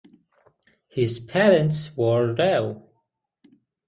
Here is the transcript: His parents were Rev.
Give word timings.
His 0.87 1.19
parents 1.19 1.95
were 1.95 2.33
Rev. 2.33 2.81